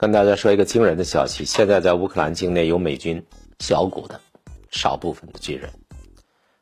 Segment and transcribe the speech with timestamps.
[0.00, 3.26] 跟大家说一个惊人的消息：现在在乌克兰境内有美军
[3.58, 4.18] 小股的
[4.70, 5.68] 少部分的军人。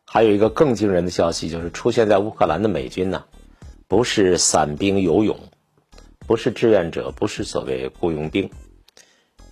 [0.05, 3.27] 还有一个更惊人的消息，就是出现在乌克兰的美军呢，
[3.87, 5.39] 不是散兵游勇，
[6.27, 8.51] 不是志愿者，不是所谓雇佣兵，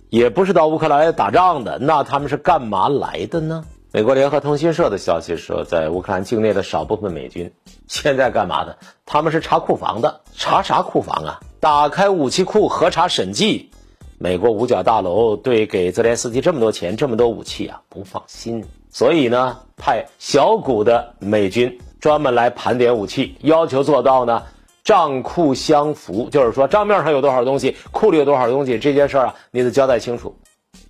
[0.09, 3.63] 也不是到乌克兰来打仗的，那他们是干嘛来的呢？
[3.93, 7.53] 美国联合通讯社的消息说，在乌克兰境内的少部分美军
[7.87, 8.79] 现在干嘛的？
[9.05, 11.39] 他们是查库房的，查啥库房啊？
[11.61, 13.71] 打开武器库核查审计。
[14.19, 24.43] 美国五角大楼对给泽连斯基这么多钱、这么多武器啊不放心，所以呢，派小股的美军专门来盘点武器，要求做到呢
[24.83, 30.35] 账库相符，就是说账面上有多少东西，库里有多少东西，这件事儿啊你得交代清楚。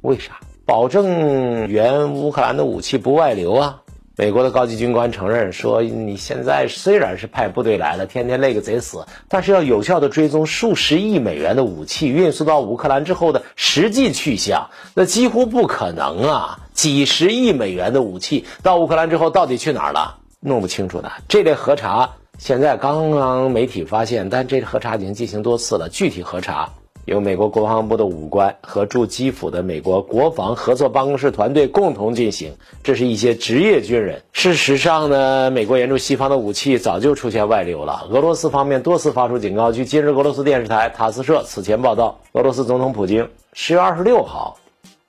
[0.02, 0.40] 为啥？
[0.66, 3.82] 保证原乌克兰的武器不外流啊。
[4.20, 16.60] 美国的高级军官承认说：“你现在虽然是派部队来了，天天累个贼死，但是要有效的追踪数十亿美元的武器运输到乌克兰之后的实际去向，那几乎不可能啊！
[16.74, 20.18] 几十亿美元的武器到乌克兰之后到底去哪儿了？
[20.40, 21.12] 弄不清楚的。
[21.28, 26.70] 这类核查现在刚刚媒体发现，但这核查已经进行多次了，具体核查。”
[27.08, 34.24] 由美国国防部的武官和驻基辅的美国国防合作办公室团队共同进行，这是一些职业军人。
[34.34, 38.06] 事实上呢，美国援助西方的武器早就出现外流了。
[38.12, 39.72] 俄罗斯方面多次发出警告。
[39.72, 44.58] 据今日俄罗斯电视台塔斯社此前报道，俄罗斯总统普京十月二十六号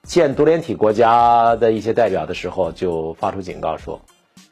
[0.05, 4.01] 见独联体国家的一些代表的时候，就发出警告说，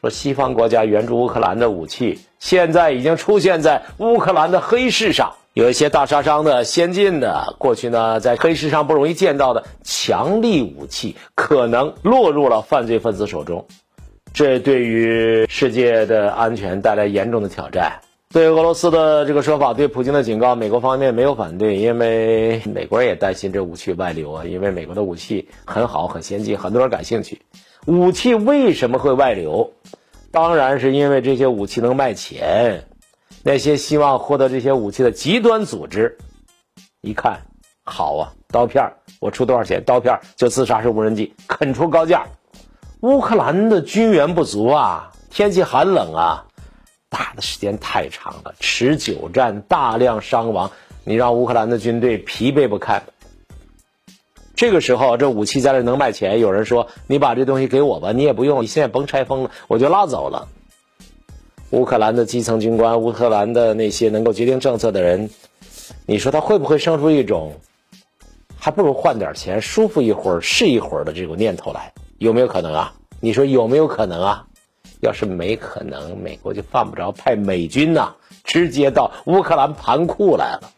[0.00, 5.34] 说西方国家援助乌克兰的武器现在已经出现在乌克兰的黑市上。
[5.56, 13.66] 有一些大杀伤的、先进的，过去呢在黑市上不容易见到的强力武器，可能落入了犯罪分子手中，
[14.34, 18.00] 这对于世界的安全带来严重的挑战。
[18.30, 27.40] 对俄罗斯的这个说法，对普京的警告，美国方面没有反对，因为美国人也担心这武器外流啊，因为美国的武器很好、很先进，很多人感兴趣。
[27.86, 29.72] 武器为什么会外流？
[30.30, 32.84] 当然是因为这些武器能卖钱。
[33.46, 36.18] 那些希望获得这些武器的极端组织，
[37.00, 37.42] 一看，
[37.84, 39.84] 好啊，刀片我出多少钱？
[39.84, 42.26] 刀片就自杀式无人机，肯出高价。
[43.02, 46.46] 乌克兰的军援不足啊，天气寒冷啊，
[47.08, 50.72] 打的时间太长了，持久战，大量伤亡，
[51.04, 53.04] 你让乌克兰的军队疲惫不堪。
[54.56, 60.48] 这个时候，这武器在这能卖钱，有人说：“你把这东西给我吧，你也不用，你现在甭拆封了，我就拉走了。”
[61.70, 65.28] 乌克兰的基层军官，乌克兰的那些能够决定政策的人，
[66.06, 67.52] 你说他会不会生出一种，
[68.56, 71.92] 还不如换点钱，舒服一会儿是一会儿的这种念头来？
[72.18, 72.94] 有没有可能啊？
[73.20, 74.46] 你说有没有可能啊？
[75.00, 80.70] 要是没可能，美国就犯不着派美军呐，直接到乌克兰盘库来了。